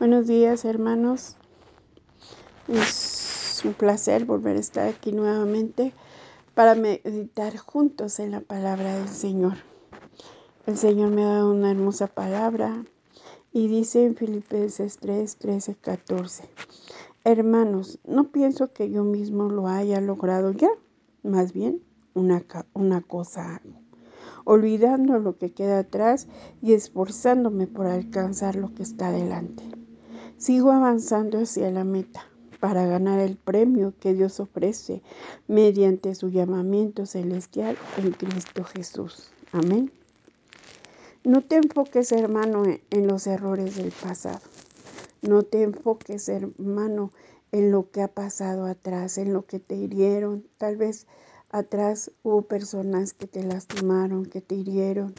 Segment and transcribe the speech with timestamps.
[0.00, 1.36] Buenos días hermanos.
[2.68, 5.92] Es un placer volver a estar aquí nuevamente
[6.54, 9.58] para meditar juntos en la palabra del Señor.
[10.66, 12.82] El Señor me ha dado una hermosa palabra
[13.52, 16.48] y dice en Filipenses 3, 13, 14.
[17.24, 20.70] Hermanos, no pienso que yo mismo lo haya logrado ya,
[21.22, 21.82] más bien
[22.14, 22.42] una,
[22.72, 23.80] una cosa hago
[24.46, 26.26] olvidando lo que queda atrás
[26.62, 29.79] y esforzándome por alcanzar lo que está delante.
[30.40, 32.24] Sigo avanzando hacia la meta
[32.60, 35.02] para ganar el premio que Dios ofrece
[35.48, 39.32] mediante su llamamiento celestial en Cristo Jesús.
[39.52, 39.92] Amén.
[41.24, 44.40] No te enfoques, hermano, en los errores del pasado.
[45.20, 47.12] No te enfoques, hermano,
[47.52, 50.46] en lo que ha pasado atrás, en lo que te hirieron.
[50.56, 51.06] Tal vez
[51.50, 55.14] atrás hubo personas que te lastimaron, que te hirieron,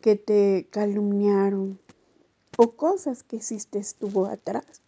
[0.00, 1.80] que te calumniaron,
[2.56, 4.82] o cosas que hiciste estuvo atrás,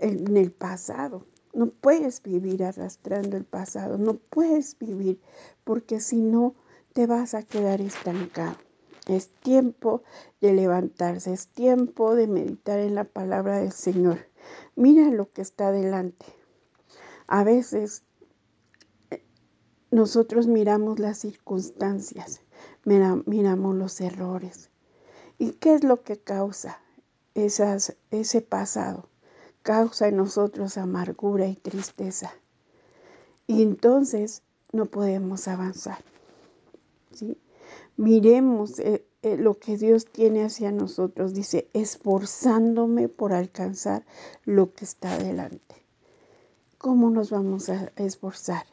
[0.00, 1.26] en el pasado.
[1.52, 5.20] No puedes vivir arrastrando el pasado, no puedes vivir
[5.62, 6.54] porque si no
[6.92, 8.56] te vas a quedar estancado.
[9.06, 10.02] Es tiempo
[10.40, 14.18] de levantarse, es tiempo de meditar en la palabra del Señor.
[14.76, 16.26] Mira lo que está delante.
[17.26, 18.02] A veces
[19.10, 19.22] eh,
[19.90, 22.40] nosotros miramos las circunstancias,
[22.84, 24.70] miramos los errores,
[25.38, 26.80] ¿Y qué es lo que causa
[27.34, 29.08] esas, ese pasado?
[29.62, 32.32] Causa en nosotros amargura y tristeza.
[33.46, 35.98] Y entonces no podemos avanzar.
[37.96, 41.34] Miremos eh, eh, lo que Dios tiene hacia nosotros.
[41.34, 44.04] Dice, esforzándome por alcanzar
[44.44, 45.76] lo que está delante.
[46.78, 48.66] ¿Cómo nos vamos a esforzar?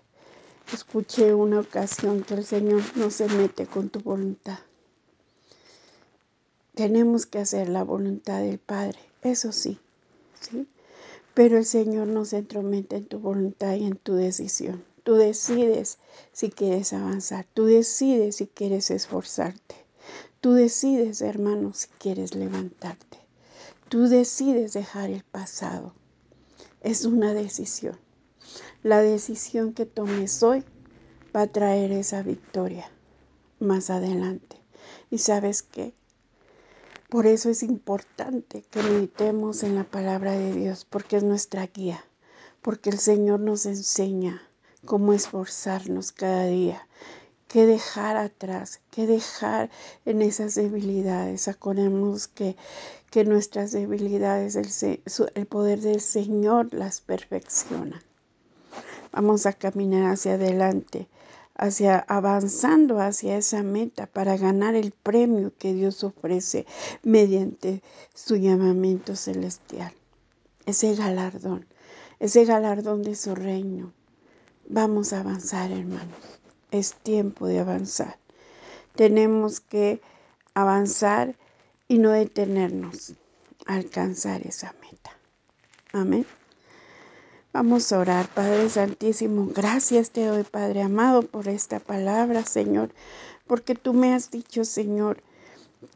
[0.74, 4.60] Escuché una ocasión que el Señor no se mete con tu voluntad.
[6.74, 9.78] Tenemos que hacer la voluntad del Padre, eso sí,
[10.40, 10.68] ¿sí?
[11.34, 14.84] Pero el Señor no se entromete en tu voluntad y en tu decisión.
[15.04, 15.98] Tú decides
[16.32, 19.76] si quieres avanzar, tú decides si quieres esforzarte,
[20.40, 23.18] tú decides, hermano, si quieres levantarte,
[23.90, 25.94] tú decides dejar el pasado.
[26.80, 28.00] Es una decisión.
[28.82, 30.64] La decisión que tomes hoy
[31.36, 32.90] va a traer esa victoria
[33.60, 34.56] más adelante.
[35.10, 35.94] ¿Y sabes qué?
[37.12, 42.06] Por eso es importante que meditemos en la palabra de Dios, porque es nuestra guía,
[42.62, 44.42] porque el Señor nos enseña
[44.86, 46.88] cómo esforzarnos cada día,
[47.50, 49.70] qué dejar atrás, qué dejar
[50.06, 51.50] en esas debilidades.
[51.50, 52.56] Acordemos que,
[53.10, 55.02] que nuestras debilidades, el,
[55.36, 58.02] el poder del Señor las perfecciona.
[59.12, 61.10] Vamos a caminar hacia adelante
[61.56, 66.66] hacia avanzando hacia esa meta para ganar el premio que Dios ofrece
[67.04, 67.82] mediante
[68.14, 69.94] su llamamiento celestial.
[70.66, 71.66] Ese galardón,
[72.20, 73.94] ese galardón de su reino.
[74.68, 76.40] Vamos a avanzar, hermanos.
[76.72, 78.18] Es tiempo de avanzar.
[78.96, 80.02] Tenemos que
[80.54, 81.36] avanzar
[81.88, 83.14] y no detenernos
[83.66, 85.12] a alcanzar esa meta.
[85.92, 86.26] Amén.
[87.54, 89.50] Vamos a orar, Padre Santísimo.
[89.54, 92.92] Gracias te doy, Padre amado, por esta palabra, Señor,
[93.46, 95.22] porque tú me has dicho, Señor,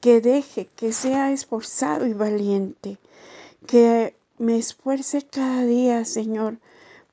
[0.01, 2.97] que deje, que sea esforzado y valiente,
[3.67, 6.57] que me esfuerce cada día, Señor,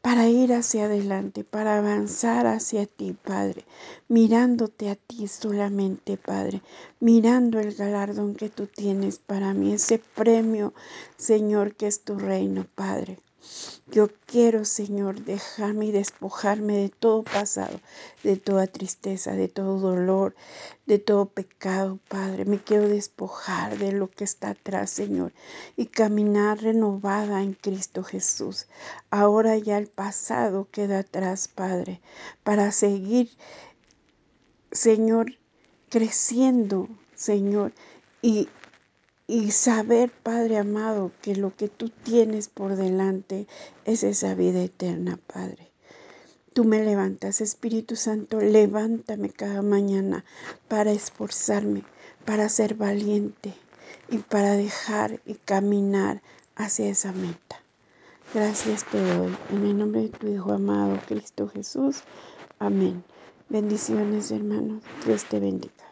[0.01, 3.65] para ir hacia adelante, para avanzar hacia ti, Padre,
[4.09, 6.63] mirándote a ti solamente, Padre,
[6.99, 10.75] mirando el galardón que tú tienes para mí, ese premio,
[11.17, 13.21] Señor, que es tu reino, Padre.
[13.89, 17.81] Yo quiero, Señor, dejarme y despojarme de todo pasado,
[18.23, 20.35] de toda tristeza, de todo dolor,
[20.87, 22.45] de todo pecado, Padre.
[22.45, 25.33] Me quiero despojar de lo que está atrás, Señor,
[25.77, 28.67] y caminar renovada en Cristo Jesús.
[29.11, 32.01] Ahora ya el pasado queda atrás, Padre,
[32.45, 33.31] para seguir,
[34.71, 35.37] Señor,
[35.91, 37.73] creciendo, Señor,
[38.23, 38.49] y
[39.27, 43.47] y saber, Padre amado, que lo que tú tienes por delante
[43.85, 45.71] es esa vida eterna, Padre.
[46.53, 50.25] Tú me levantas, Espíritu Santo, levántame cada mañana
[50.69, 51.83] para esforzarme,
[52.27, 53.55] para ser valiente
[54.11, 56.21] y para dejar y caminar
[56.55, 57.63] hacia esa meta.
[58.35, 59.35] Gracias te doy.
[59.51, 62.03] En el nombre de tu Hijo amado, Cristo Jesús.
[62.59, 63.03] Amén.
[63.49, 64.83] Bendiciones, hermanos.
[65.07, 65.92] Dios te bendiga.